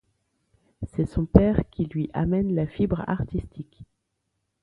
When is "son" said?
1.05-1.27